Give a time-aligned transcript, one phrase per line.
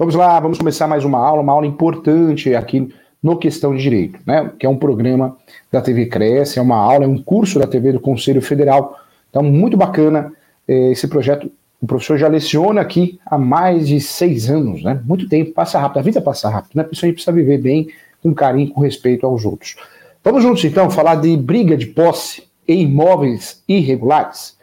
[0.00, 2.88] Vamos lá, vamos começar mais uma aula, uma aula importante aqui
[3.22, 4.50] no Questão de Direito, né?
[4.58, 5.36] Que é um programa
[5.70, 8.98] da TV Cresce, é uma aula, é um curso da TV do Conselho Federal.
[9.28, 10.32] Então, muito bacana
[10.66, 11.52] eh, esse projeto.
[11.82, 14.98] O professor já leciona aqui há mais de seis anos, né?
[15.04, 16.82] Muito tempo, passa rápido, a vida passa rápido, né?
[16.82, 17.90] A pessoa precisa viver bem,
[18.22, 19.76] com carinho, com respeito aos outros.
[20.24, 24.56] Vamos juntos, então, falar de briga de posse em imóveis irregulares.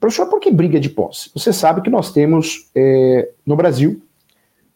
[0.00, 1.30] Professor, por que briga de posse?
[1.34, 4.00] Você sabe que nós temos eh, no Brasil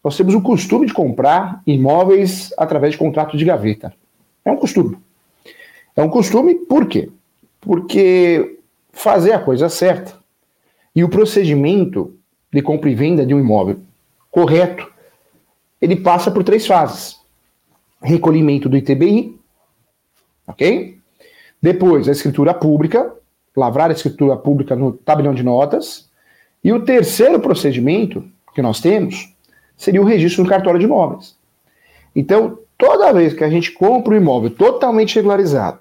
[0.05, 3.95] nós temos o costume de comprar imóveis através de contrato de gaveta.
[4.45, 4.99] É um costume.
[5.97, 7.11] É um costume por quê?
[7.59, 8.59] Porque
[8.93, 10.15] fazer a coisa certa
[10.95, 12.15] e o procedimento
[12.53, 13.81] de compra e venda de um imóvel
[14.31, 14.93] correto,
[15.81, 17.19] ele passa por três fases.
[18.03, 19.39] Recolhimento do ITBI,
[20.47, 20.99] ok?
[21.63, 23.15] Depois, a escritura pública,
[23.57, 26.11] lavrar a escritura pública no tabelião de notas.
[26.63, 28.25] E o terceiro procedimento
[28.55, 29.34] que nós temos
[29.77, 31.37] seria o registro no cartório de imóveis.
[32.15, 35.81] Então, toda vez que a gente compra um imóvel totalmente regularizado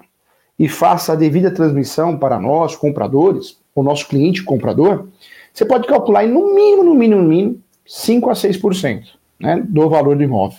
[0.58, 5.08] e faça a devida transmissão para nós, compradores, o nosso cliente comprador,
[5.52, 9.04] você pode calcular no mínimo, no mínimo, no mínimo, 5 a 6%
[9.38, 10.58] né, do valor do imóvel.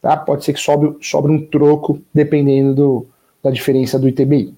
[0.00, 0.16] Tá?
[0.16, 3.06] Pode ser que sobre, sobre um troco, dependendo do,
[3.42, 4.54] da diferença do ITBI.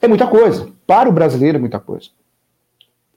[0.00, 0.68] É muita coisa.
[0.86, 2.08] Para o brasileiro é muita coisa.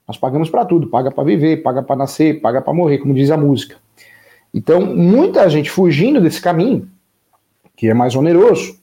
[0.08, 3.30] Nós pagamos para tudo, paga para viver, paga para nascer, paga para morrer, como diz
[3.30, 3.76] a música.
[4.52, 6.88] Então, muita gente fugindo desse caminho,
[7.76, 8.78] que é mais oneroso,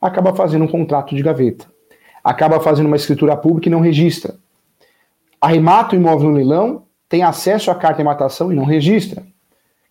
[0.00, 1.66] acaba fazendo um contrato de gaveta,
[2.22, 4.36] acaba fazendo uma escritura pública e não registra.
[5.40, 9.22] Arremata o imóvel no leilão, tem acesso à carta de matação e não registra.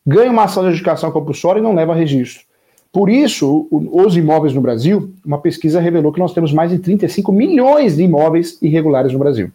[0.05, 2.43] Ganha uma ação de adjudicação compulsória e não leva registro.
[2.91, 7.31] Por isso, os imóveis no Brasil, uma pesquisa revelou que nós temos mais de 35
[7.31, 9.51] milhões de imóveis irregulares no Brasil.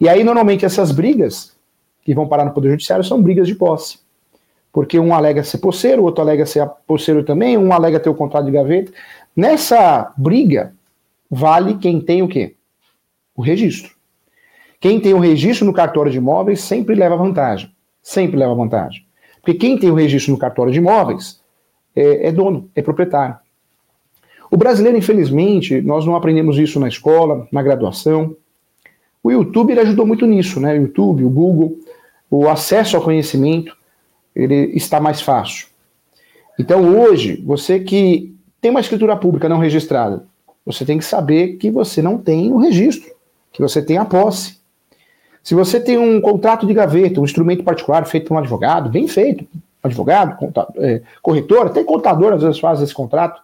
[0.00, 1.52] E aí, normalmente, essas brigas
[2.02, 4.03] que vão parar no Poder Judiciário são brigas de posse
[4.74, 8.14] porque um alega ser posseiro, o outro alega ser posseiro também, um alega ter o
[8.14, 8.92] contrato de gaveta.
[9.34, 10.74] Nessa briga,
[11.30, 12.56] vale quem tem o quê?
[13.36, 13.92] O registro.
[14.80, 17.70] Quem tem o registro no cartório de imóveis sempre leva vantagem.
[18.02, 19.06] Sempre leva vantagem.
[19.40, 21.40] Porque quem tem o registro no cartório de imóveis
[21.94, 23.36] é, é dono, é proprietário.
[24.50, 28.36] O brasileiro, infelizmente, nós não aprendemos isso na escola, na graduação.
[29.22, 30.76] O YouTube ajudou muito nisso, né?
[30.76, 31.78] O YouTube, o Google,
[32.28, 33.83] o acesso ao conhecimento
[34.34, 35.66] ele está mais fácil.
[36.58, 40.24] Então hoje, você que tem uma escritura pública não registrada,
[40.64, 43.12] você tem que saber que você não tem o registro,
[43.52, 44.58] que você tem a posse.
[45.42, 49.06] Se você tem um contrato de gaveta, um instrumento particular feito por um advogado, bem
[49.06, 49.46] feito,
[49.82, 53.42] advogado, contador, é, corretor, até contador às vezes faz esse contrato,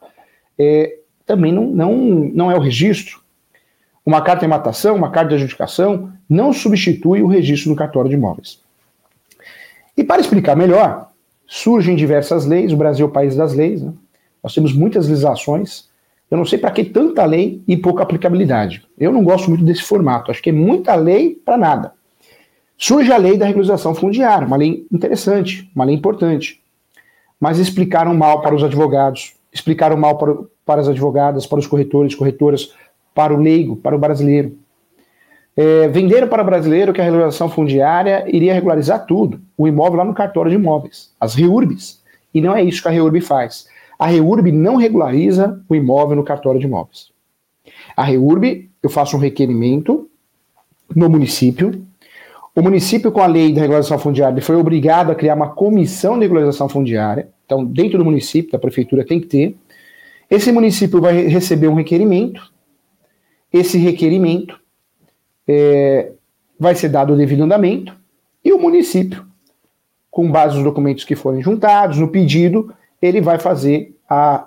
[0.58, 0.96] é,
[1.26, 1.94] também não, não,
[2.32, 3.20] não é o registro.
[4.04, 8.16] Uma carta de matação, uma carta de adjudicação, não substitui o registro no cartório de
[8.16, 8.60] imóveis.
[10.00, 11.10] E para explicar melhor,
[11.46, 13.92] surgem diversas leis, o Brasil é o país das leis, né?
[14.42, 15.90] nós temos muitas legislações,
[16.30, 18.82] eu não sei para que tanta lei e pouca aplicabilidade.
[18.96, 21.92] Eu não gosto muito desse formato, acho que é muita lei para nada.
[22.78, 26.62] Surge a lei da regularização fundiária, uma lei interessante, uma lei importante.
[27.38, 30.34] Mas explicaram mal para os advogados, explicaram mal para,
[30.64, 32.72] para as advogadas, para os corretores, corretoras,
[33.14, 34.56] para o leigo, para o brasileiro.
[35.56, 40.14] É, venderam para brasileiro que a regularização fundiária iria regularizar tudo, o imóvel lá no
[40.14, 42.00] cartório de imóveis, as REURBs.
[42.32, 43.66] E não é isso que a REURB faz.
[43.98, 47.10] A REURB não regulariza o imóvel no cartório de imóveis.
[47.96, 50.08] A REURB, eu faço um requerimento
[50.94, 51.84] no município.
[52.54, 56.22] O município, com a lei da regularização fundiária, foi obrigado a criar uma comissão de
[56.22, 57.28] regularização fundiária.
[57.44, 59.56] Então, dentro do município, da prefeitura, tem que ter.
[60.30, 62.40] Esse município vai receber um requerimento.
[63.52, 64.58] Esse requerimento
[65.52, 66.12] é,
[66.58, 67.92] vai ser dado o devido andamento
[68.44, 69.26] e o município,
[70.08, 72.72] com base nos documentos que forem juntados, no pedido,
[73.02, 74.46] ele vai fazer a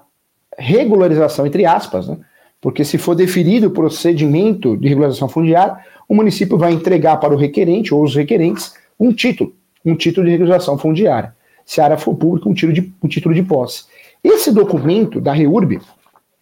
[0.57, 2.17] regularização, entre aspas, né?
[2.61, 5.77] porque se for definido o procedimento de regularização fundiária,
[6.07, 10.31] o município vai entregar para o requerente ou os requerentes um título, um título de
[10.31, 11.35] regularização fundiária.
[11.65, 13.85] Se a área for pública, um, de, um título de posse.
[14.23, 15.81] Esse documento da REURB,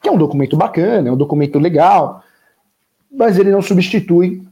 [0.01, 2.23] que é um documento bacana, é um documento legal,
[3.11, 4.43] mas ele não substitui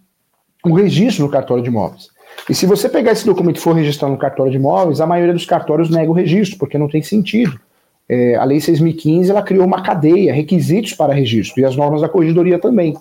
[0.63, 2.09] o registro no cartório de imóveis.
[2.50, 5.33] E se você pegar esse documento e for registrar no cartório de imóveis, a maioria
[5.33, 7.59] dos cartórios nega o registro, porque não tem sentido.
[8.07, 12.09] É, a Lei 6.015 ela criou uma cadeia, requisitos para registro, e as normas da
[12.09, 12.97] corregedoria também.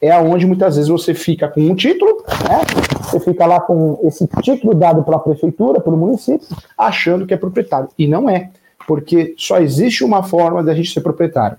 [0.00, 2.60] É aonde muitas vezes você fica com um título, né?
[3.04, 6.46] Você fica lá com esse título dado pela prefeitura, pelo município,
[6.76, 7.88] achando que é proprietário.
[7.96, 8.50] E não é,
[8.86, 11.56] porque só existe uma forma da gente ser proprietário.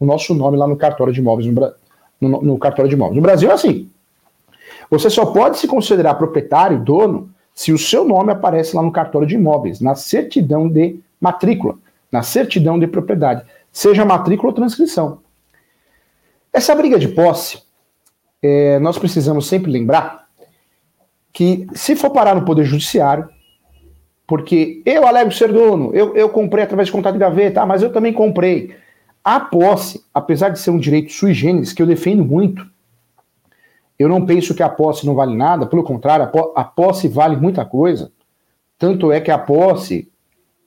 [0.00, 1.72] O nosso nome lá no cartório de imóveis no,
[2.20, 3.16] no, no cartório de imóveis.
[3.16, 3.90] No Brasil é assim.
[4.90, 9.26] Você só pode se considerar proprietário, dono, se o seu nome aparece lá no cartório
[9.26, 11.76] de imóveis, na certidão de matrícula,
[12.10, 15.20] na certidão de propriedade, seja matrícula ou transcrição.
[16.52, 17.62] Essa briga de posse,
[18.42, 20.26] é, nós precisamos sempre lembrar
[21.32, 23.28] que, se for parar no Poder Judiciário,
[24.26, 27.82] porque eu alego ser dono, eu, eu comprei através de contrato de gaveta, ah, mas
[27.82, 28.74] eu também comprei.
[29.22, 32.66] A posse, apesar de ser um direito sui generis, que eu defendo muito,
[34.04, 37.64] eu não penso que a posse não vale nada, pelo contrário, a posse vale muita
[37.64, 38.12] coisa.
[38.78, 40.10] Tanto é que a posse,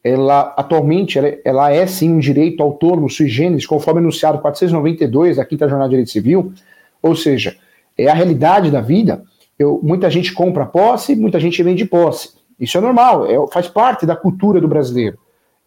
[0.03, 5.45] ela atualmente, ela, ela é sim um direito autônomo sui generis, conforme anunciado 492 da
[5.45, 6.51] Quinta Jornada de Direito Civil,
[6.99, 7.55] ou seja,
[7.95, 9.21] é a realidade da vida.
[9.59, 12.31] Eu, muita gente compra posse, muita gente vende posse.
[12.59, 15.19] Isso é normal, é, faz parte da cultura do brasileiro,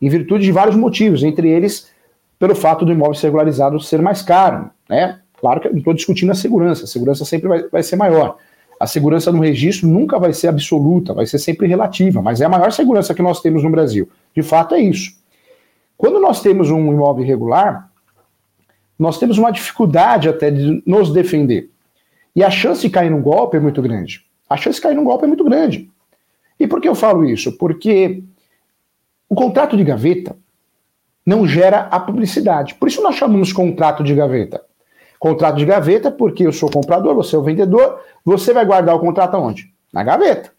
[0.02, 1.88] em virtude de vários motivos, entre eles
[2.36, 5.20] pelo fato do imóvel regularizado ser mais caro, né?
[5.40, 8.36] Claro que não estou discutindo a segurança, a segurança sempre vai, vai ser maior.
[8.78, 12.48] A segurança no registro nunca vai ser absoluta, vai ser sempre relativa, mas é a
[12.48, 14.08] maior segurança que nós temos no Brasil.
[14.34, 15.12] De fato, é isso.
[15.96, 17.90] Quando nós temos um imóvel irregular,
[18.98, 21.70] nós temos uma dificuldade até de nos defender.
[22.36, 24.24] E a chance de cair num golpe é muito grande.
[24.48, 25.90] A chance de cair num golpe é muito grande.
[26.58, 27.56] E por que eu falo isso?
[27.56, 28.22] Porque
[29.28, 30.36] o contrato de gaveta
[31.24, 32.74] não gera a publicidade.
[32.74, 34.62] Por isso nós chamamos contrato de gaveta.
[35.20, 39.00] Contrato de gaveta, porque eu sou comprador, você é o vendedor, você vai guardar o
[39.00, 39.70] contrato aonde?
[39.92, 40.50] Na gaveta.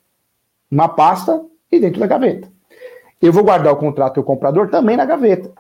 [0.69, 2.48] Uma pasta e dentro da gaveta.
[3.19, 5.52] Eu vou guardar o contrato do comprador também na gaveta.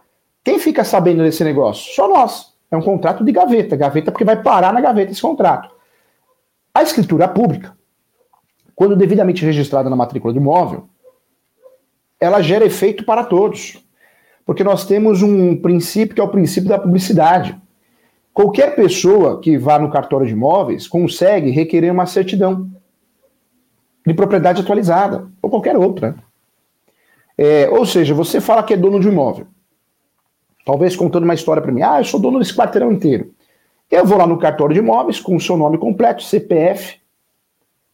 [0.43, 1.95] Quem fica sabendo desse negócio?
[1.95, 2.53] Só nós.
[2.69, 3.75] É um contrato de gaveta.
[3.75, 5.73] Gaveta porque vai parar na gaveta esse contrato.
[6.71, 7.75] A escritura pública,
[8.75, 10.87] quando devidamente registrada na matrícula do imóvel,
[12.19, 13.83] ela gera efeito para todos.
[14.45, 17.59] Porque nós temos um princípio que é o princípio da publicidade.
[18.33, 22.69] Qualquer pessoa que vá no cartório de imóveis consegue requerer uma certidão
[24.05, 26.15] de propriedade atualizada, ou qualquer outra.
[27.37, 29.47] É, ou seja, você fala que é dono de um imóvel.
[30.65, 31.81] Talvez contando uma história para mim.
[31.81, 33.33] Ah, eu sou dono desse quarteirão inteiro.
[33.89, 36.99] Eu vou lá no cartório de imóveis com o seu nome completo, CPF,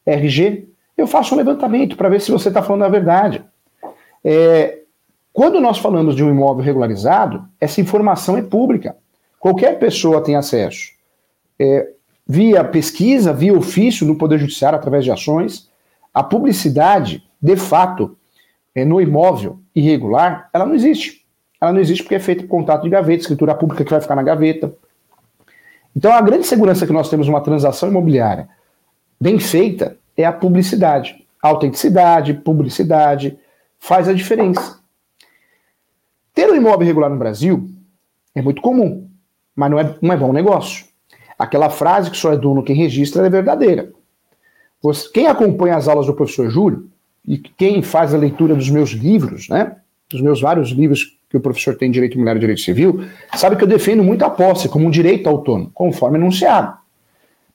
[0.06, 0.68] RG.
[0.96, 3.44] Eu faço um levantamento para ver se você está falando a verdade.
[4.24, 4.80] É,
[5.34, 8.98] quando nós falamos de um imóvel regularizado, essa informação é pública.
[9.48, 10.92] Qualquer pessoa tem acesso.
[11.58, 11.92] É,
[12.28, 15.70] via pesquisa, via ofício no Poder Judiciário, através de ações.
[16.14, 18.18] A publicidade, de fato,
[18.76, 21.26] é, no imóvel irregular, ela não existe.
[21.62, 24.16] Ela não existe porque é feito por contato de gaveta, escritura pública que vai ficar
[24.16, 24.76] na gaveta.
[25.96, 28.50] Então, a grande segurança que nós temos numa transação imobiliária
[29.18, 31.26] bem feita é a publicidade.
[31.42, 33.40] autenticidade, publicidade,
[33.80, 34.78] faz a diferença.
[36.34, 37.70] Ter um imóvel irregular no Brasil
[38.36, 39.08] é muito comum
[39.58, 40.86] mas não é, não é bom negócio.
[41.38, 43.92] Aquela frase que só é dono quem registra é verdadeira.
[44.82, 46.88] Você, quem acompanha as aulas do professor Júlio
[47.28, 49.76] e quem faz a leitura dos meus livros, né,
[50.10, 53.04] dos meus vários livros que o professor tem Direito Imobiliário e Direito Civil,
[53.36, 56.78] sabe que eu defendo muito a posse como um direito autônomo, conforme enunciado.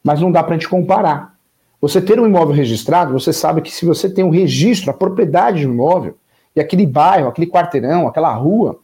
[0.02, 1.36] Mas não dá para a gente comparar.
[1.80, 5.64] Você ter um imóvel registrado, você sabe que se você tem um registro, a propriedade
[5.64, 6.16] do imóvel,
[6.54, 8.80] e aquele bairro, aquele quarteirão, aquela rua,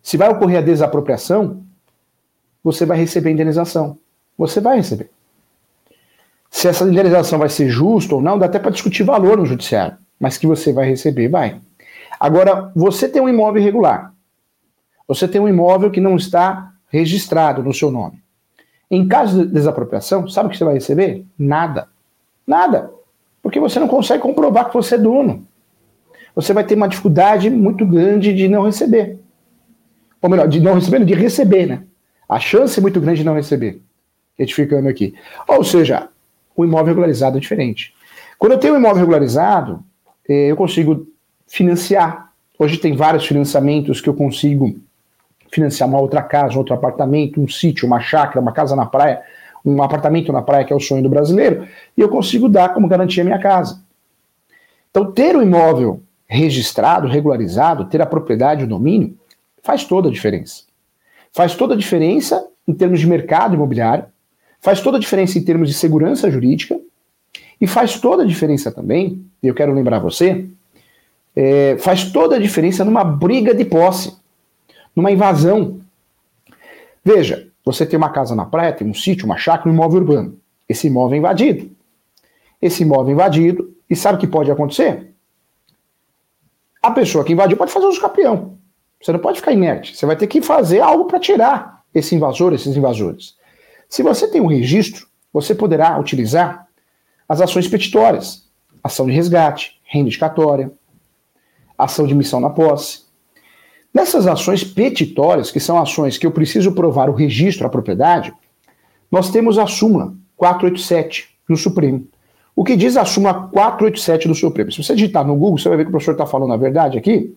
[0.00, 1.62] se vai ocorrer a desapropriação,
[2.62, 3.98] você vai receber indenização.
[4.38, 5.10] Você vai receber.
[6.50, 9.96] Se essa indenização vai ser justa ou não, dá até para discutir valor no judiciário,
[10.20, 11.60] mas que você vai receber, vai.
[12.20, 14.14] Agora, você tem um imóvel irregular.
[15.08, 18.22] Você tem um imóvel que não está registrado no seu nome.
[18.90, 21.24] Em caso de desapropriação, sabe o que você vai receber?
[21.38, 21.88] Nada.
[22.46, 22.92] Nada.
[23.42, 25.46] Porque você não consegue comprovar que você é dono.
[26.34, 29.18] Você vai ter uma dificuldade muito grande de não receber.
[30.20, 31.82] Ou melhor, de não receber, de receber, né?
[32.32, 33.82] A chance é muito grande de não receber.
[34.38, 35.14] Retificando aqui.
[35.46, 36.08] Ou seja,
[36.56, 37.94] o imóvel regularizado é diferente.
[38.38, 39.84] Quando eu tenho um imóvel regularizado,
[40.26, 41.06] eh, eu consigo
[41.46, 42.32] financiar.
[42.58, 44.74] Hoje tem vários financiamentos que eu consigo
[45.52, 49.20] financiar uma outra casa, um outro apartamento, um sítio, uma chácara, uma casa na praia,
[49.62, 52.88] um apartamento na praia, que é o sonho do brasileiro, e eu consigo dar como
[52.88, 53.84] garantia a minha casa.
[54.90, 59.18] Então, ter o imóvel registrado, regularizado, ter a propriedade, o domínio,
[59.62, 60.71] faz toda a diferença.
[61.32, 64.04] Faz toda a diferença em termos de mercado imobiliário,
[64.60, 66.78] faz toda a diferença em termos de segurança jurídica
[67.60, 70.46] e faz toda a diferença também, eu quero lembrar você,
[71.34, 74.16] é, faz toda a diferença numa briga de posse,
[74.94, 75.80] numa invasão.
[77.04, 80.38] Veja, você tem uma casa na praia, tem um sítio, uma chácara, um imóvel urbano.
[80.68, 81.70] Esse imóvel é invadido.
[82.60, 85.12] Esse imóvel invadido, e sabe o que pode acontecer?
[86.82, 88.58] A pessoa que invadiu pode fazer uso campeão.
[89.02, 89.96] Você não pode ficar inerte.
[89.96, 93.34] Você vai ter que fazer algo para tirar esse invasor, esses invasores.
[93.88, 96.66] Se você tem um registro, você poderá utilizar
[97.28, 98.48] as ações petitórias.
[98.82, 100.72] ação de resgate, reivindicatória,
[101.76, 103.02] ação de missão na posse.
[103.92, 108.32] Nessas ações petitórias, que são ações que eu preciso provar o registro à propriedade,
[109.10, 112.06] nós temos a súmula 487 do Supremo.
[112.56, 114.72] O que diz a súmula 487 do Supremo?
[114.72, 116.98] Se você digitar no Google, você vai ver que o professor está falando a verdade
[116.98, 117.34] aqui.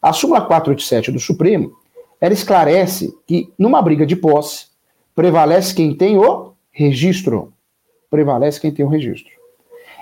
[0.00, 1.76] A súmula 487 do Supremo,
[2.20, 4.66] ela esclarece que numa briga de posse,
[5.14, 7.52] prevalece quem tem o registro.
[8.10, 9.32] Prevalece quem tem o registro.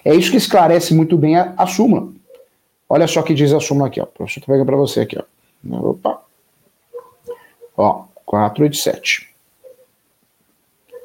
[0.04, 2.12] É isso que esclarece muito bem a, a súmula.
[2.88, 4.06] Olha só o que diz a súmula aqui, ó.
[4.06, 5.90] Professor está pegando para você aqui, ó.
[5.90, 6.22] Opa.
[7.76, 9.28] Ó, 487.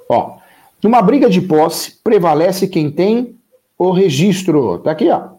[0.07, 0.37] Ó,
[0.81, 3.37] numa briga de posse, prevalece quem tem
[3.77, 4.79] o registro.
[4.79, 5.29] Tá aqui, ó.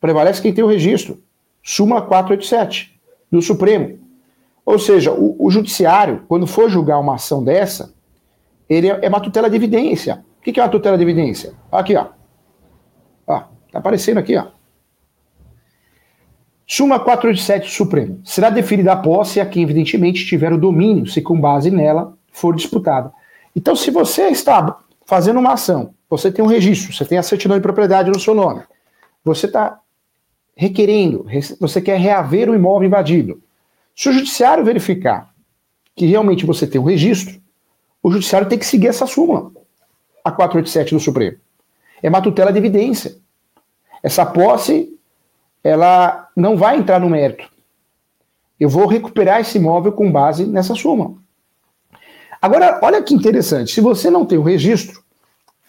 [0.00, 1.22] Prevalece quem tem o registro.
[1.68, 2.96] Súmula 487
[3.28, 3.98] do Supremo.
[4.64, 7.92] Ou seja, o, o judiciário, quando for julgar uma ação dessa,
[8.68, 10.24] ele é, é uma tutela de evidência.
[10.38, 11.54] O que, que é uma tutela de evidência?
[11.72, 12.06] Aqui, ó.
[13.26, 13.40] Ó,
[13.72, 14.46] tá aparecendo aqui, ó.
[16.64, 18.20] Súmula 487 Supremo.
[18.24, 22.54] Será deferida a posse a quem, evidentemente, tiver o domínio, se com base nela for
[22.54, 23.12] disputada.
[23.56, 27.56] Então, se você está fazendo uma ação, você tem um registro, você tem a certidão
[27.56, 28.62] de propriedade no seu nome,
[29.24, 29.80] você está
[30.56, 31.26] requerendo,
[31.60, 33.42] você quer reaver o imóvel invadido.
[33.94, 35.30] Se o judiciário verificar
[35.94, 37.38] que realmente você tem um registro,
[38.02, 39.52] o judiciário tem que seguir essa súmula,
[40.24, 41.36] a 487 do Supremo.
[42.02, 43.16] É uma tutela de evidência.
[44.02, 44.94] Essa posse
[45.62, 47.50] ela não vai entrar no mérito.
[48.58, 51.16] Eu vou recuperar esse imóvel com base nessa soma.
[52.40, 53.72] Agora, olha que interessante.
[53.72, 55.02] Se você não tem o registro,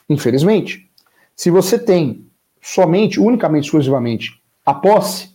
[0.08, 0.90] infelizmente,
[1.36, 2.26] se você tem
[2.62, 5.34] somente, unicamente, exclusivamente a posse,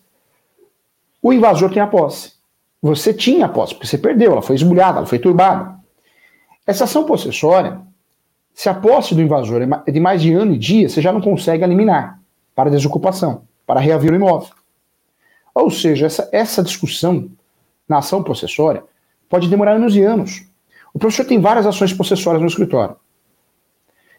[1.23, 2.35] o invasor tem a posse.
[2.83, 5.75] Você tinha a posse, porque você perdeu, ela foi esbulhada, ela foi turbada.
[6.67, 7.81] Essa ação possessória,
[8.53, 11.23] se a posse do invasor é de mais de ano e dia, você já não
[11.23, 12.21] consegue eliminar
[12.55, 14.51] para desocupação para reaver o imóvel.
[15.55, 17.31] Ou seja, essa, essa discussão
[17.89, 18.85] na ação possessória
[19.31, 20.45] pode demorar anos e anos.
[20.93, 22.97] O professor tem várias ações possessórias no escritório.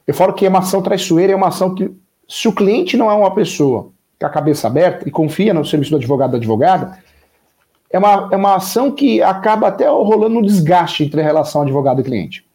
[0.08, 1.92] Eu falo que uma ação traiçoeira é uma ação que,
[2.28, 3.93] se o cliente não é uma pessoa
[4.24, 6.98] com a cabeça aberta e confia no serviço do advogado da advogada,
[7.90, 12.00] é uma, é uma ação que acaba até rolando um desgaste entre a relação advogado
[12.00, 12.46] e cliente.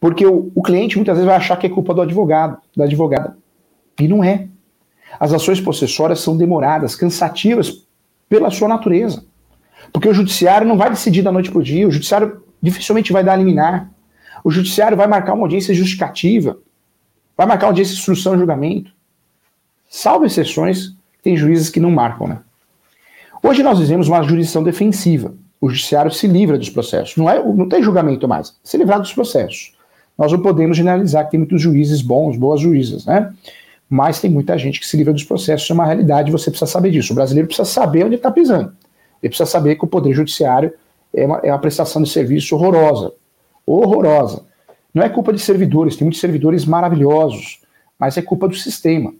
[0.00, 3.36] Porque o, o cliente muitas vezes vai achar que é culpa do advogado, da advogada.
[3.98, 4.48] E não é.
[5.18, 7.86] As ações possessórias são demoradas, cansativas
[8.28, 9.24] pela sua natureza.
[9.92, 13.22] Porque o judiciário não vai decidir da noite para o dia, o judiciário dificilmente vai
[13.22, 13.90] dar liminar.
[14.42, 16.58] O judiciário vai marcar uma audiência justificativa,
[17.36, 18.92] vai marcar uma audiência de instrução e julgamento.
[19.92, 22.38] Salvo exceções, tem juízes que não marcam, né?
[23.42, 25.34] Hoje nós vivemos uma jurisdição defensiva.
[25.60, 27.16] O judiciário se livra dos processos.
[27.16, 28.56] Não, é, não tem julgamento mais.
[28.62, 29.74] Se livrar dos processos.
[30.16, 33.32] Nós não podemos generalizar que tem muitos juízes bons, boas juízas, né?
[33.88, 36.92] mas tem muita gente que se livra dos processos, é uma realidade, você precisa saber
[36.92, 37.12] disso.
[37.12, 38.72] O brasileiro precisa saber onde está pisando.
[39.20, 40.72] Ele precisa saber que o Poder Judiciário
[41.12, 43.12] é uma, é uma prestação de serviço horrorosa.
[43.66, 44.44] Horrorosa.
[44.94, 47.60] Não é culpa de servidores, tem muitos servidores maravilhosos,
[47.98, 49.12] mas é culpa do sistema.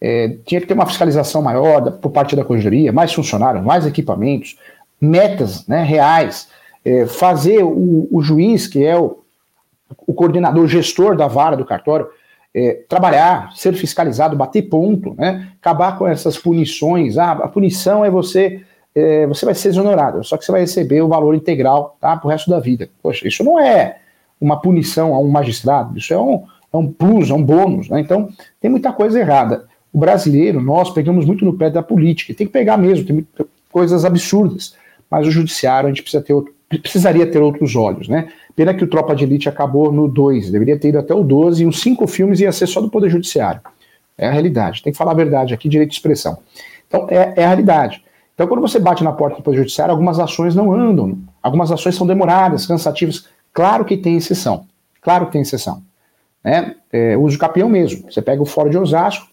[0.00, 3.84] É, tinha que ter uma fiscalização maior da, por parte da Corregedoria, mais funcionários, mais
[3.84, 4.56] equipamentos,
[5.00, 6.48] metas né, reais,
[6.84, 9.18] é, fazer o, o, juiz, que é o,
[10.06, 12.08] o coordenador, o gestor da vara do cartório,
[12.54, 15.48] é, trabalhar, ser fiscalizado, bater ponto, né?
[15.60, 17.18] acabar com essas punições.
[17.18, 18.62] Ah, a punição é você,
[18.94, 22.26] é, você vai ser exonerado, só que você vai receber o valor integral tá, para
[22.26, 22.88] o resto da vida.
[23.02, 23.98] Poxa, isso não é
[24.40, 27.88] uma punição a um magistrado, isso é um, é um plus, é um bônus.
[27.88, 28.00] Né?
[28.00, 28.28] Então,
[28.60, 29.66] tem muita coisa errada.
[29.92, 33.26] O brasileiro, nós pegamos muito no pé da política, tem que pegar mesmo, tem
[33.70, 34.74] coisas absurdas,
[35.10, 38.28] mas o judiciário a gente precisa ter outro, precisaria ter outros olhos, né?
[38.54, 41.62] Pena que o Tropa de Elite acabou no 2, deveria ter ido até o 12
[41.62, 43.60] e uns 5 filmes ia ser só do Poder Judiciário.
[44.16, 46.38] É a realidade, tem que falar a verdade aqui, direito de expressão.
[46.86, 48.02] Então, é, é a realidade.
[48.34, 51.94] Então, quando você bate na porta do Poder Judiciário, algumas ações não andam, algumas ações
[51.94, 53.28] são demoradas, cansativas.
[53.52, 54.66] Claro que tem exceção,
[55.00, 55.82] claro que tem exceção.
[56.44, 56.74] Né?
[56.92, 58.10] É, uso capião mesmo.
[58.10, 59.26] Você pega o Fórum de Osasco,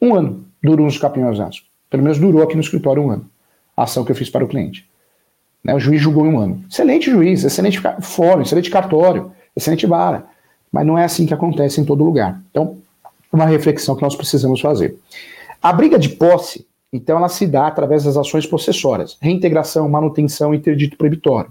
[0.00, 0.46] um ano
[0.86, 1.66] uso capião em Osasco.
[1.88, 3.28] Pelo menos durou aqui no escritório um ano.
[3.76, 4.88] A ação que eu fiz para o cliente.
[5.62, 5.74] Né?
[5.74, 6.64] O juiz julgou em um ano.
[6.70, 10.24] Excelente juiz, excelente fórum, excelente cartório, excelente vara.
[10.72, 12.40] Mas não é assim que acontece em todo lugar.
[12.50, 12.78] Então,
[13.32, 14.98] uma reflexão que nós precisamos fazer.
[15.62, 20.96] A briga de posse, então, ela se dá através das ações possessórias, reintegração, manutenção interdito
[20.96, 21.50] proibitório.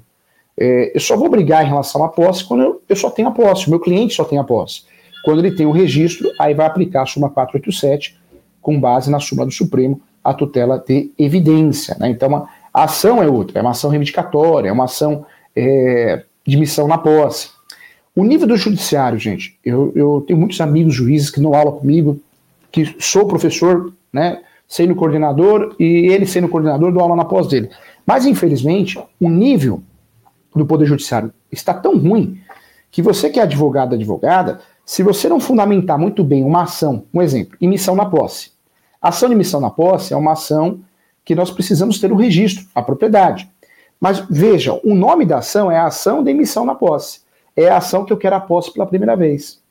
[0.58, 3.32] É, eu só vou brigar em relação à posse quando eu, eu só tenho a
[3.32, 4.84] posse, o meu cliente só tem a posse.
[5.24, 8.18] Quando ele tem o registro, aí vai aplicar a súmula 487,
[8.66, 11.96] com base na súmula do Supremo, a tutela de evidência.
[12.00, 12.10] Né?
[12.10, 15.24] Então, a ação é outra, é uma ação reivindicatória, é uma ação
[15.56, 17.50] é, de missão na posse.
[18.16, 22.20] O nível do judiciário, gente, eu, eu tenho muitos amigos juízes que não aula comigo,
[22.72, 27.70] que sou professor, né, sendo coordenador e ele sendo coordenador do aula na pós dele.
[28.04, 29.84] Mas, infelizmente, o nível
[30.56, 32.40] do Poder Judiciário está tão ruim
[32.90, 37.22] que você que é advogado, advogada, se você não fundamentar muito bem uma ação, um
[37.22, 38.55] exemplo, emissão na posse.
[39.02, 40.80] Ação de emissão na posse é uma ação
[41.24, 43.50] que nós precisamos ter o registro, a propriedade.
[44.00, 47.22] Mas veja, o nome da ação é a ação de emissão na posse.
[47.56, 49.62] É a ação que eu quero a posse pela primeira vez.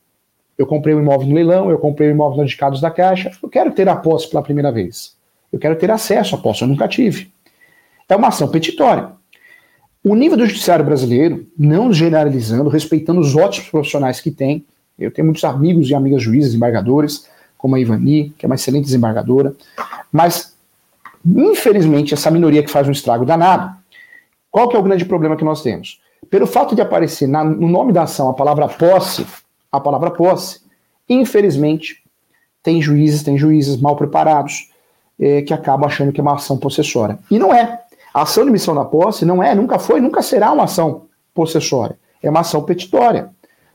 [0.57, 3.49] Eu comprei um imóvel no leilão, eu comprei um imóvel no indicados da Caixa, eu
[3.49, 5.17] quero ter a posse pela primeira vez.
[5.53, 7.33] Eu quero ter acesso à posse, eu nunca tive.
[8.09, 9.11] É uma ação petitória.
[10.03, 14.65] O nível do judiciário brasileiro, não generalizando, respeitando os ótimos profissionais que tem,
[14.99, 17.27] eu tenho muitos amigos e amigas juízes, embargadores,
[17.65, 19.55] como a Ivani, que é uma excelente desembargadora,
[20.13, 20.55] mas,
[21.25, 23.75] infelizmente, essa minoria que faz um estrago danado,
[24.51, 25.99] qual que é o grande problema que nós temos?
[26.29, 29.27] Pelo fato de aparecer na, no nome da ação a palavra posse,
[29.73, 30.61] a palavra posse,
[31.09, 32.03] infelizmente,
[32.63, 34.71] tem juízes, tem juízes mal preparados
[35.19, 37.19] é, que acabam achando que é uma ação possessória.
[37.31, 37.81] E não é.
[38.13, 41.97] A ação de missão da posse não é, nunca foi, nunca será uma ação possessória.
[42.23, 43.31] É uma ação petitória.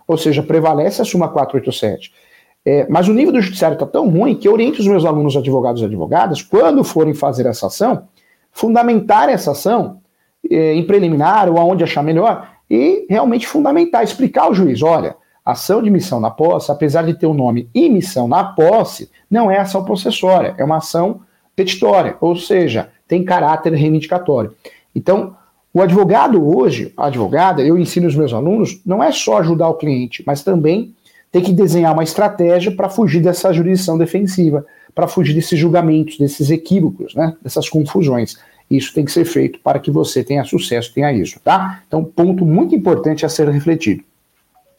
[0.07, 2.28] Ou seja, prevalece a súmula 487.
[2.65, 5.35] É, mas o nível do judiciário está tão ruim que eu oriento os meus alunos
[5.35, 8.03] advogados e advogadas, quando forem fazer essa ação,
[8.51, 10.01] fundamentar essa ação
[10.49, 15.15] é, em preliminar ou aonde achar melhor e realmente fundamentar, explicar ao juiz, olha,
[15.49, 19.57] Ação de missão na posse, apesar de ter o nome emissão na posse, não é
[19.57, 21.21] ação possessória, é uma ação
[21.55, 24.53] petitória, ou seja, tem caráter reivindicatório.
[24.93, 25.35] Então,
[25.73, 29.73] o advogado hoje, a advogada, eu ensino os meus alunos, não é só ajudar o
[29.73, 30.93] cliente, mas também
[31.31, 36.49] tem que desenhar uma estratégia para fugir dessa jurisdição defensiva, para fugir desses julgamentos, desses
[36.49, 38.37] equívocos, né, dessas confusões.
[38.69, 41.81] Isso tem que ser feito para que você tenha sucesso, tenha isso, tá?
[41.87, 44.03] Então, ponto muito importante a ser refletido.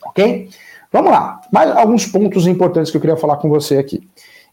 [0.05, 0.49] Ok?
[0.93, 1.41] Vamos lá.
[1.53, 4.01] Mais alguns pontos importantes que eu queria falar com você aqui.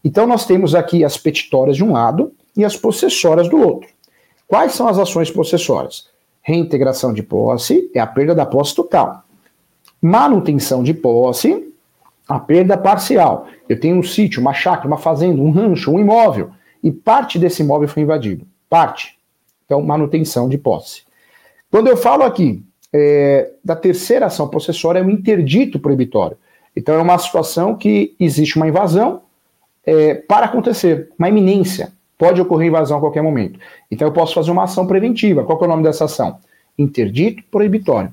[0.04, 3.88] Então, nós temos aqui as petitórias de um lado e as possessórias do outro.
[4.46, 6.08] Quais são as ações possessórias?
[6.42, 9.22] Reintegração de posse é a perda da posse total.
[10.00, 11.67] Manutenção de posse,
[12.28, 13.48] a perda parcial.
[13.68, 16.50] Eu tenho um sítio, uma chácara, uma fazenda, um rancho, um imóvel,
[16.82, 18.46] e parte desse imóvel foi invadido.
[18.68, 19.18] Parte.
[19.64, 21.02] Então, manutenção de posse.
[21.70, 22.62] Quando eu falo aqui
[22.92, 26.36] é, da terceira ação possessória é o interdito proibitório.
[26.74, 29.22] Então é uma situação que existe uma invasão
[29.84, 31.92] é, para acontecer, uma iminência.
[32.16, 33.58] Pode ocorrer invasão a qualquer momento.
[33.90, 35.44] Então eu posso fazer uma ação preventiva.
[35.44, 36.38] Qual é o nome dessa ação?
[36.78, 38.12] Interdito proibitório.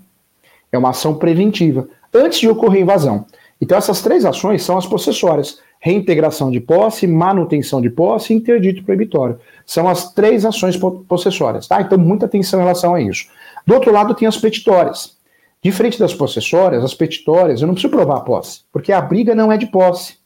[0.71, 3.25] É uma ação preventiva, antes de ocorrer invasão.
[3.65, 5.60] Então essas três ações são as possessórias.
[5.80, 9.39] Reintegração de posse, manutenção de posse e interdito proibitório.
[9.65, 11.82] São as três ações possessórias, tá?
[11.82, 13.25] Então muita atenção em relação a isso.
[13.65, 15.17] Do outro lado, tem as petitórias.
[15.63, 19.51] Diferente das possessórias, as petitórias, eu não preciso provar a posse, porque a briga não
[19.51, 20.17] é de posse.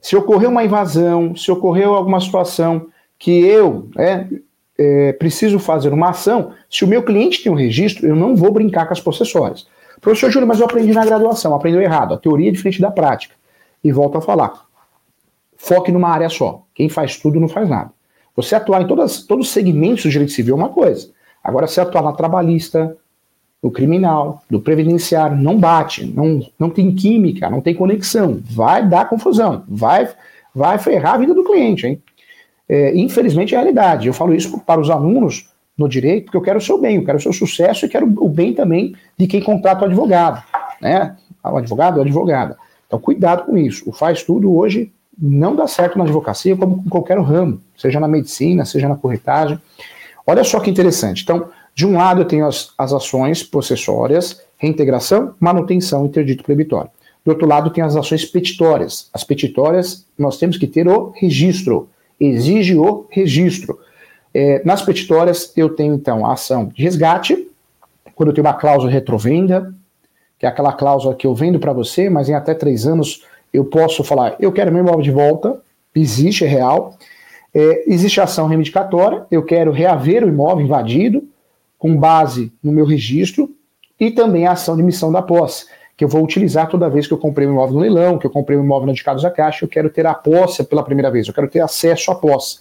[0.00, 2.86] Se ocorreu uma invasão, se ocorreu alguma situação
[3.18, 4.26] que eu é,
[4.78, 8.50] é, preciso fazer uma ação, se o meu cliente tem um registro, eu não vou
[8.50, 9.66] brincar com as possessórias.
[10.02, 12.12] Professor Júlio, mas eu aprendi na graduação, aprendeu errado.
[12.12, 13.36] A teoria é diferente da prática.
[13.84, 14.66] E volto a falar.
[15.56, 16.64] Foque numa área só.
[16.74, 17.92] Quem faz tudo não faz nada.
[18.34, 21.08] Você atuar em todas, todos os segmentos do direito civil é uma coisa.
[21.42, 22.96] Agora, se atuar na trabalhista,
[23.62, 29.08] no criminal, do previdenciário, não bate, não, não tem química, não tem conexão, vai dar
[29.08, 30.08] confusão, vai,
[30.52, 32.02] vai ferrar a vida do cliente, hein?
[32.68, 34.08] É, infelizmente é a realidade.
[34.08, 35.51] Eu falo isso para os alunos
[35.82, 38.06] no direito, porque eu quero o seu bem, eu quero o seu sucesso e quero
[38.06, 40.42] o bem também de quem contrata o advogado,
[40.80, 41.16] né?
[41.44, 42.56] O advogado, a advogada.
[42.86, 43.88] Então, cuidado com isso.
[43.88, 48.08] O faz tudo hoje não dá certo na advocacia, como em qualquer ramo, seja na
[48.08, 49.58] medicina, seja na corretagem.
[50.26, 51.22] Olha só que interessante.
[51.22, 56.90] Então, de um lado eu tenho as, as ações possessórias, reintegração, manutenção, interdito proibitório.
[57.24, 59.08] Do outro lado tem as ações petitórias.
[59.12, 61.88] As petitórias nós temos que ter o registro.
[62.20, 63.78] Exige o registro.
[64.34, 67.48] É, nas petitórias eu tenho então a ação de resgate,
[68.14, 69.74] quando eu tenho uma cláusula retrovenda,
[70.38, 73.64] que é aquela cláusula que eu vendo para você, mas em até três anos eu
[73.64, 75.60] posso falar, eu quero meu imóvel de volta,
[75.94, 76.96] existe, é real.
[77.54, 81.22] É, existe ação reivindicatória, eu quero reaver o imóvel invadido
[81.78, 83.50] com base no meu registro
[84.00, 85.66] e também a ação de missão da posse,
[85.96, 88.30] que eu vou utilizar toda vez que eu comprei um imóvel no leilão, que eu
[88.30, 91.28] comprei um imóvel no indicados da Caixa, eu quero ter a posse pela primeira vez,
[91.28, 92.60] eu quero ter acesso à posse.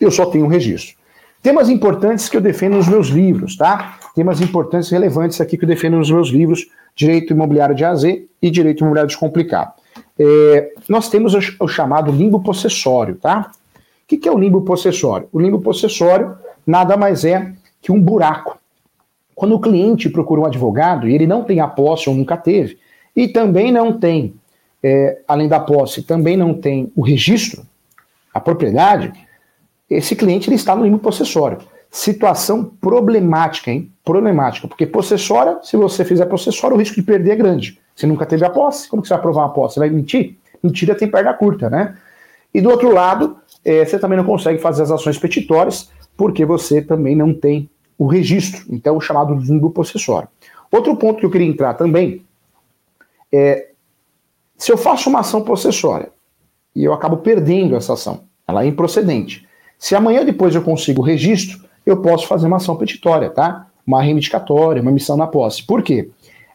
[0.00, 0.96] Eu só tenho um registro.
[1.42, 3.98] Temas importantes que eu defendo nos meus livros, tá?
[4.14, 8.04] Temas importantes e relevantes aqui que eu defendo nos meus livros, Direito Imobiliário de AZ
[8.04, 9.72] e Direito Imobiliário Descomplicado.
[10.18, 13.52] É, nós temos o, o chamado limbo possessório, tá?
[13.76, 15.28] O que, que é o limbo possessório?
[15.32, 18.58] O limbo possessório nada mais é que um buraco.
[19.34, 22.78] Quando o cliente procura um advogado e ele não tem a posse ou nunca teve,
[23.14, 24.34] e também não tem
[24.82, 27.62] é, além da posse, também não tem o registro,
[28.32, 29.12] a propriedade,
[29.88, 31.58] esse cliente ele está no limbo possessório.
[31.90, 33.90] Situação problemática, hein?
[34.04, 37.78] Problemática, porque possessória, se você fizer possessória, o risco de perder é grande.
[37.94, 39.74] Você nunca teve a posse, como que você vai provar a posse?
[39.74, 40.36] Você vai mentir?
[40.62, 41.96] Mentira tem perna curta, né?
[42.52, 46.82] E do outro lado, é, você também não consegue fazer as ações petitórias, porque você
[46.82, 47.68] também não tem
[47.98, 50.28] o registro, então o chamado limbo possessório.
[50.70, 52.24] Outro ponto que eu queria entrar também
[53.32, 53.68] é
[54.56, 56.10] se eu faço uma ação possessória
[56.74, 59.46] e eu acabo perdendo essa ação, ela é improcedente.
[59.78, 63.66] Se amanhã depois eu consigo o registro, eu posso fazer uma ação petitória, tá?
[63.86, 65.62] Uma reivindicatória, uma missão na posse.
[65.62, 66.10] Por quê?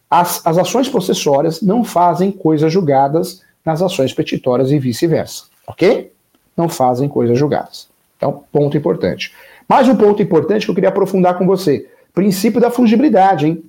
[0.10, 6.12] As, as ações possessórias não fazem coisas julgadas nas ações petitórias e vice-versa, ok?
[6.58, 7.88] Não fazem coisas julgadas.
[8.18, 9.34] Então, ponto importante.
[9.70, 13.64] Mais um ponto importante que eu queria aprofundar com você: princípio da fungibilidade, hein?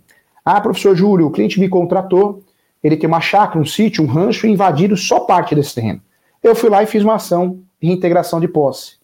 [0.45, 2.43] Ah, professor Júlio, o cliente me contratou,
[2.83, 6.01] ele tem uma chácara, um sítio, um rancho e invadiram só parte desse terreno.
[6.43, 8.97] Eu fui lá e fiz uma ação de reintegração de posse.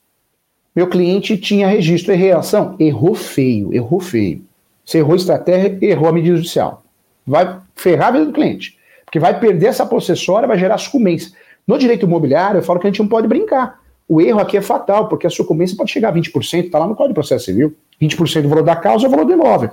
[0.79, 2.77] Meu cliente tinha registro, errei a ação?
[2.79, 4.45] Errou feio, errou feio.
[4.85, 6.85] Você errou estratégia, errou a medida judicial.
[7.27, 8.79] Vai ferrar a vida do cliente.
[9.05, 11.33] Porque vai perder essa possessória, vai gerar sucumbência.
[11.67, 13.81] No direito imobiliário, eu falo que a gente não pode brincar.
[14.09, 16.95] O erro aqui é fatal, porque a sucumbência pode chegar a 20%, está lá no
[16.95, 17.75] Código de Processo Civil.
[18.01, 19.71] 20% do valor da causa é o valor do imóvel.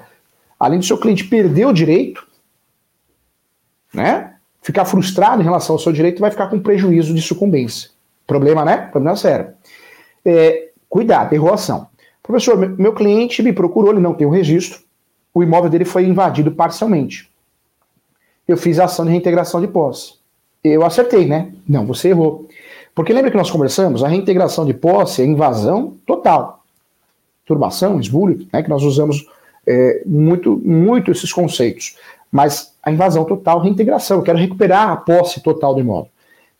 [0.59, 2.27] Além do seu cliente perder o direito,
[3.93, 4.33] né?
[4.59, 7.91] Ficar frustrado em relação ao seu direito vai ficar com prejuízo de sucumbência.
[8.25, 8.77] Problema, né?
[8.91, 9.49] Problema sério.
[10.25, 11.87] É, cuidado, errou a ação.
[12.21, 14.79] Professor, meu cliente me procurou, ele não tem o registro,
[15.33, 17.29] o imóvel dele foi invadido parcialmente.
[18.47, 20.15] Eu fiz a ação de reintegração de posse.
[20.63, 21.51] Eu acertei, né?
[21.67, 22.47] Não, você errou.
[22.95, 24.03] Porque lembra que nós conversamos?
[24.03, 26.63] A reintegração de posse é invasão total.
[27.45, 28.63] Turbação, esbulho, né?
[28.63, 29.27] Que nós usamos
[29.67, 31.97] é, muito, muito esses conceitos.
[32.31, 34.17] Mas a invasão total, reintegração.
[34.17, 36.09] Eu quero recuperar a posse total do imóvel.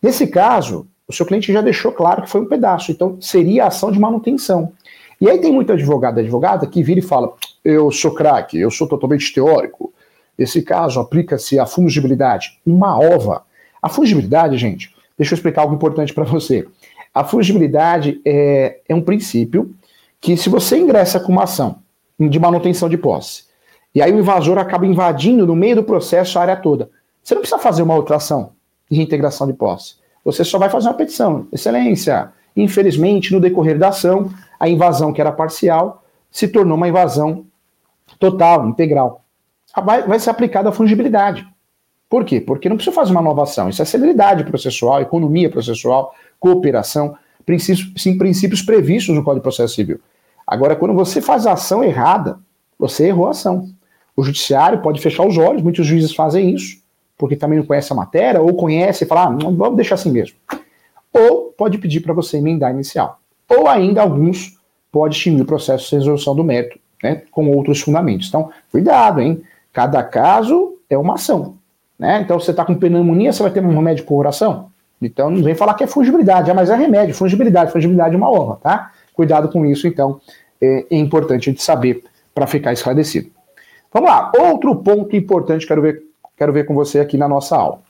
[0.02, 3.92] Nesse caso, o seu cliente já deixou claro que foi um pedaço, então seria ação
[3.92, 4.72] de manutenção.
[5.20, 8.88] E aí tem muito advogado advogada que vira e fala: eu sou craque, eu sou
[8.88, 9.94] totalmente teórico.
[10.38, 13.44] Nesse caso, aplica-se a fungibilidade, uma ova.
[13.82, 16.68] A fungibilidade, gente, deixa eu explicar algo importante para você.
[17.14, 19.74] A fungibilidade é, é um princípio
[20.20, 21.78] que, se você ingressa com uma ação
[22.20, 23.46] de manutenção de posse,
[23.94, 26.90] e aí o invasor acaba invadindo no meio do processo a área toda,
[27.24, 28.52] você não precisa fazer uma outra ação
[28.92, 29.96] de reintegração de posse.
[30.26, 31.48] Você só vai fazer uma petição.
[31.54, 37.46] Excelência, infelizmente, no decorrer da ação, a invasão que era parcial se tornou uma invasão
[38.20, 39.24] total, integral.
[39.84, 41.48] Vai, vai ser aplicada a fungibilidade.
[42.10, 42.42] Por quê?
[42.42, 43.70] Porque não precisa fazer uma nova ação.
[43.70, 49.76] Isso é celeridade processual, economia processual, cooperação, princípios, sim, princípios previstos no Código de Processo
[49.76, 50.00] Civil.
[50.48, 52.40] Agora, quando você faz a ação errada,
[52.80, 53.70] você errou a ação.
[54.16, 56.78] O judiciário pode fechar os olhos, muitos juízes fazem isso,
[57.18, 60.38] porque também não conhece a matéria, ou conhece e fala, ah, vamos deixar assim mesmo.
[61.14, 63.20] Ou pode pedir para você emendar inicial.
[63.50, 64.60] Ou ainda alguns
[64.92, 68.28] pode extinguir o processo de resolução do mérito, né, com outros fundamentos.
[68.28, 69.42] Então, cuidado, hein?
[69.72, 71.56] Cada caso é uma ação.
[71.98, 72.22] Né?
[72.22, 74.70] Então, você está com pneumonia, você vai ter um remédio por coração?
[75.02, 78.32] Então, não vem falar que é fungibilidade, ah, mas é remédio, fungibilidade, fungibilidade é uma
[78.32, 78.92] honra, tá?
[79.14, 80.20] Cuidado com isso, então,
[80.62, 83.30] é, é importante a gente saber para ficar esclarecido.
[83.94, 86.02] Vamos lá, outro ponto importante que quero ver,
[86.38, 87.82] quero ver com você aqui na nossa aula.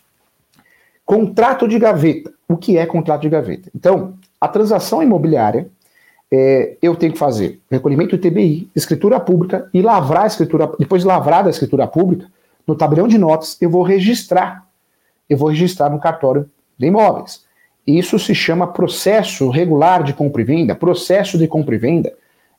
[1.06, 2.34] Contrato de gaveta.
[2.48, 3.70] O que é contrato de gaveta?
[3.76, 5.68] Então, a transação imobiliária,
[6.32, 11.02] é, eu tenho que fazer recolhimento do TBI, escritura pública e lavrar a escritura, depois
[11.02, 12.28] de lavrada a escritura pública,
[12.68, 14.66] no tabelião de notas, eu vou registrar.
[15.30, 17.44] Eu vou registrar no cartório de imóveis.
[17.86, 22.14] Isso se chama processo regular de compra e venda, processo de compra e venda.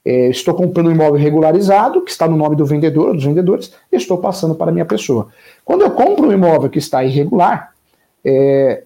[0.08, 3.96] É, estou comprando um imóvel regularizado, que está no nome do vendedor, dos vendedores, e
[3.96, 5.26] estou passando para a minha pessoa.
[5.64, 7.72] Quando eu compro um imóvel que está irregular,
[8.24, 8.84] é,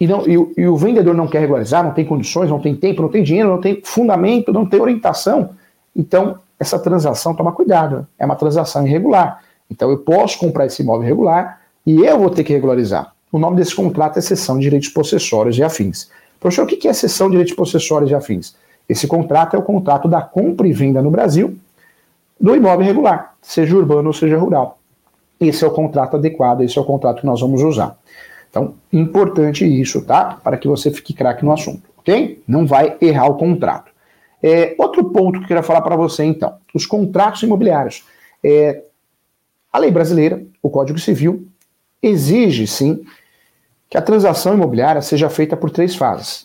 [0.00, 3.00] e, não, e, e, o vendedor não quer regularizar, não tem condições, não tem tempo,
[3.00, 5.50] não tem dinheiro, não tem fundamento, não tem orientação,
[5.94, 9.40] então essa transação, toma cuidado, é uma transação irregular.
[9.70, 13.12] Então eu posso comprar esse imóvel irregular e eu vou ter que regularizar.
[13.30, 16.10] O nome desse contrato é cessão de direitos possessórios e afins.
[16.40, 18.56] Professor, o que é cessão de direitos possessórios e afins?
[18.88, 21.58] Esse contrato é o contrato da compra e venda no Brasil
[22.38, 24.78] do imóvel regular, seja urbano ou seja rural.
[25.40, 27.96] Esse é o contrato adequado, esse é o contrato que nós vamos usar.
[28.50, 30.38] Então, importante isso, tá?
[30.42, 32.42] Para que você fique craque no assunto, ok?
[32.46, 33.90] Não vai errar o contrato.
[34.42, 38.04] É, outro ponto que eu queria falar para você, então, os contratos imobiliários.
[38.44, 38.82] É,
[39.72, 41.48] a lei brasileira, o Código Civil,
[42.02, 43.02] exige, sim,
[43.88, 46.44] que a transação imobiliária seja feita por três fases: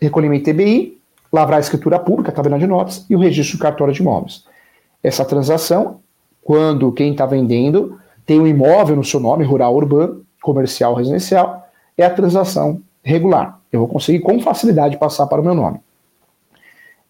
[0.00, 0.95] recolhimento TBI,
[1.36, 4.44] lavrar a escritura pública, tabela de notas, e o registro cartório de imóveis.
[5.02, 6.00] Essa transação,
[6.42, 12.04] quando quem está vendendo tem um imóvel no seu nome, rural urbano, comercial residencial, é
[12.04, 13.60] a transação regular.
[13.70, 15.78] Eu vou conseguir com facilidade passar para o meu nome.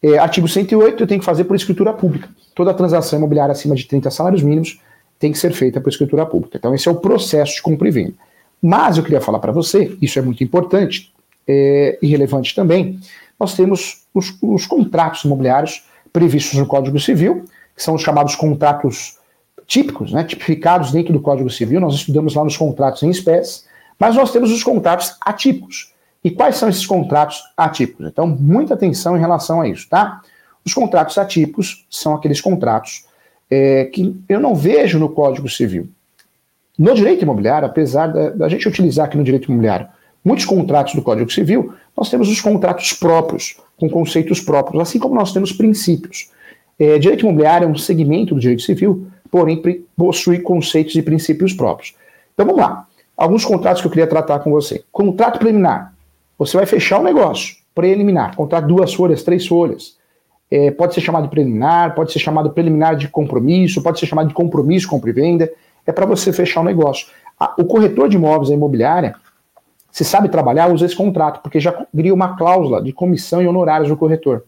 [0.02, 2.28] É, artigo 108, eu tenho que fazer por escritura pública.
[2.54, 4.78] Toda transação imobiliária acima de 30 salários mínimos
[5.18, 6.58] tem que ser feita por escritura pública.
[6.58, 8.14] Então, esse é o processo de compra e venda.
[8.60, 11.12] Mas eu queria falar para você, isso é muito importante
[11.48, 12.98] é, e relevante também,
[13.38, 19.18] nós temos os, os, contratos imobiliários previstos no Código Civil, que são os chamados contratos
[19.66, 23.64] típicos, né, tipificados dentro do Código Civil, nós estudamos lá nos contratos em espécie,
[23.98, 25.92] mas nós temos os contratos atípicos.
[26.22, 28.06] E quais são esses contratos atípicos?
[28.06, 30.20] Então, muita atenção em relação a isso, tá?
[30.64, 33.04] Os contratos atípicos são aqueles contratos
[33.50, 35.88] é, que eu não vejo no Código Civil.
[36.78, 39.88] No direito imobiliário, apesar da, da, gente utilizar aqui no direito imobiliário
[40.26, 45.14] muitos contratos do Código Civil, nós temos os contratos próprios, com conceitos próprios, assim como
[45.14, 46.30] nós temos princípios.
[46.76, 49.62] É, direito imobiliário é um segmento do direito civil, porém
[49.96, 51.94] possui conceitos e princípios próprios.
[52.34, 52.88] Então vamos lá.
[53.16, 54.82] Alguns contratos que eu queria tratar com você.
[54.90, 55.94] Contrato preliminar.
[56.36, 57.54] Você vai fechar o um negócio.
[57.72, 58.34] Preliminar.
[58.34, 59.96] Contrato duas folhas, três folhas.
[60.50, 64.26] É, pode ser chamado de preliminar, pode ser chamado preliminar de compromisso, pode ser chamado
[64.26, 65.50] de compromisso, compra e venda.
[65.86, 67.06] É para você fechar o um negócio.
[67.56, 69.14] o corretor de imóveis, a imobiliária,
[69.96, 73.88] se sabe trabalhar, usa esse contrato, porque já cria uma cláusula de comissão e honorários
[73.88, 74.44] do corretor.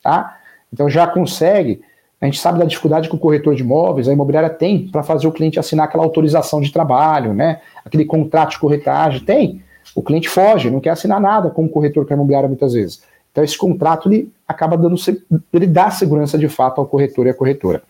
[0.00, 0.38] Tá?
[0.72, 1.82] Então já consegue.
[2.20, 5.26] A gente sabe da dificuldade que o corretor de imóveis, a imobiliária tem para fazer
[5.26, 7.60] o cliente assinar aquela autorização de trabalho, né?
[7.84, 9.24] Aquele contrato de corretagem.
[9.24, 9.60] Tem.
[9.92, 13.02] O cliente foge, não quer assinar nada com o corretor que é imobiliária muitas vezes.
[13.32, 14.94] Então esse contrato ele acaba dando,
[15.52, 17.82] ele dá segurança de fato ao corretor e à corretora.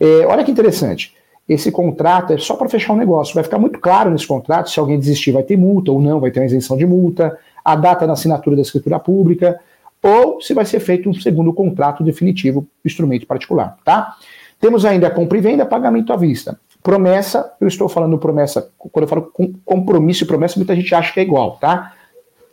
[0.00, 1.14] É, olha que interessante.
[1.48, 3.34] Esse contrato é só para fechar o um negócio.
[3.34, 6.30] Vai ficar muito claro nesse contrato se alguém desistir vai ter multa ou não, vai
[6.30, 9.58] ter uma isenção de multa, a data da assinatura da escritura pública,
[10.02, 14.16] ou se vai ser feito um segundo contrato definitivo, instrumento particular, tá?
[14.60, 16.58] Temos ainda compra e venda, pagamento à vista.
[16.82, 19.32] Promessa, eu estou falando promessa, quando eu falo
[19.64, 21.92] compromisso e promessa, muita gente acha que é igual, tá?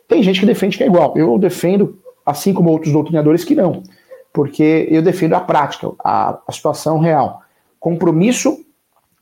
[0.08, 1.16] Tem gente que defende que é igual.
[1.16, 3.82] Eu defendo, assim como outros doutrinadores, que não.
[4.32, 7.42] Porque eu defendo a prática, a, a situação real.
[7.80, 8.64] Compromisso,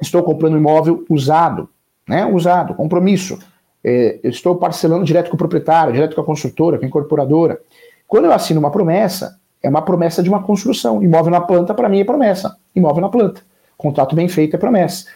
[0.07, 1.69] estou comprando imóvel usado,
[2.09, 2.25] né?
[2.27, 3.39] Usado, compromisso.
[3.83, 7.61] É, estou parcelando direto com o proprietário, direto com a construtora, com a incorporadora.
[8.07, 11.03] Quando eu assino uma promessa, é uma promessa de uma construção.
[11.03, 12.57] Imóvel na planta, para mim, é promessa.
[12.75, 13.43] Imóvel na planta.
[13.77, 15.07] Contrato bem feito é promessa.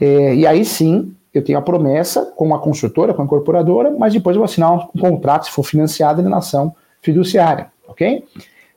[0.00, 4.12] É, e aí sim, eu tenho a promessa com a construtora, com a incorporadora, mas
[4.12, 8.24] depois eu vou assinar um contrato, se for financiado, em nação fiduciária, ok?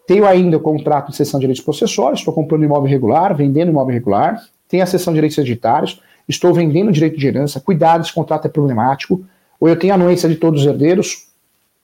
[0.06, 3.94] Tenho ainda o contrato de cessão de direitos possessórios, estou comprando imóvel regular, vendendo imóvel
[3.94, 8.46] regular, tem a cessão de direitos hereditários, estou vendendo direito de herança, cuidado, esse contrato
[8.46, 9.26] é problemático,
[9.60, 11.28] ou eu tenho anuência de todos os herdeiros,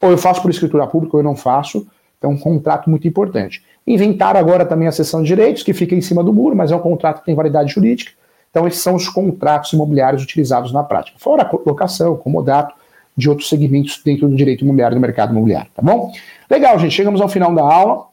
[0.01, 1.85] ou eu faço por escritura pública ou eu não faço.
[2.21, 3.63] É um contrato muito importante.
[3.85, 6.75] Inventaram agora também a cessão de direitos, que fica em cima do muro, mas é
[6.75, 8.13] um contrato que tem validade jurídica.
[8.49, 11.19] Então, esses são os contratos imobiliários utilizados na prática.
[11.19, 12.73] Fora a locação, comodato,
[13.15, 16.11] de outros segmentos dentro do direito imobiliário, do mercado imobiliário, tá bom?
[16.49, 18.05] Legal, gente, chegamos ao final da aula.